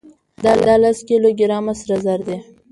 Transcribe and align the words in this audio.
دا 0.43 0.73
لس 0.81 0.97
کيلو 1.07 1.29
ګرامه 1.39 1.73
سره 1.79 1.95
زر 2.03 2.19
دي. 2.27 2.37